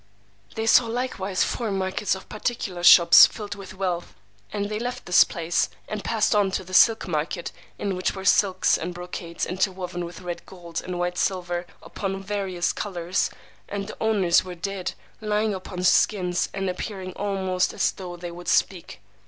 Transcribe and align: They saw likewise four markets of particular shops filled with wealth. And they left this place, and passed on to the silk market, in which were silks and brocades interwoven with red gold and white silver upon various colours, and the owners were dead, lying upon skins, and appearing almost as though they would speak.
They 0.55 0.65
saw 0.65 0.87
likewise 0.87 1.43
four 1.43 1.69
markets 1.69 2.15
of 2.15 2.27
particular 2.27 2.81
shops 2.81 3.27
filled 3.27 3.53
with 3.53 3.75
wealth. 3.75 4.15
And 4.51 4.65
they 4.67 4.79
left 4.79 5.05
this 5.05 5.23
place, 5.23 5.69
and 5.87 6.03
passed 6.03 6.33
on 6.33 6.49
to 6.53 6.63
the 6.63 6.73
silk 6.73 7.07
market, 7.07 7.51
in 7.77 7.95
which 7.95 8.15
were 8.15 8.25
silks 8.25 8.79
and 8.79 8.95
brocades 8.95 9.45
interwoven 9.45 10.03
with 10.03 10.21
red 10.21 10.43
gold 10.47 10.81
and 10.83 10.97
white 10.97 11.19
silver 11.19 11.67
upon 11.83 12.23
various 12.23 12.73
colours, 12.73 13.29
and 13.69 13.85
the 13.85 13.97
owners 14.01 14.43
were 14.43 14.55
dead, 14.55 14.93
lying 15.21 15.53
upon 15.53 15.83
skins, 15.83 16.49
and 16.51 16.67
appearing 16.67 17.13
almost 17.13 17.71
as 17.71 17.91
though 17.91 18.15
they 18.17 18.31
would 18.31 18.47
speak. 18.47 19.01